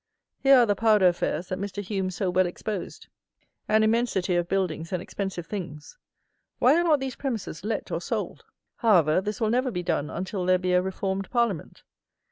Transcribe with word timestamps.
Here 0.39 0.57
are 0.57 0.65
the 0.65 0.73
powder 0.75 1.07
affairs 1.07 1.49
that 1.49 1.59
Mr. 1.59 1.83
HUME 1.85 2.09
so 2.09 2.31
well 2.31 2.47
exposed. 2.47 3.05
An 3.69 3.83
immensity 3.83 4.33
of 4.35 4.47
buildings 4.47 4.91
and 4.91 4.99
expensive 4.99 5.45
things. 5.45 5.95
Why 6.57 6.75
are 6.79 6.83
not 6.83 6.99
these 6.99 7.15
premises 7.15 7.63
let 7.63 7.91
or 7.91 8.01
sold? 8.01 8.43
However, 8.77 9.21
this 9.21 9.39
will 9.39 9.51
never 9.51 9.69
be 9.69 9.83
done 9.83 10.09
until 10.09 10.43
there 10.43 10.57
be 10.57 10.73
a 10.73 10.81
reformed 10.81 11.29
Parliament. 11.29 11.83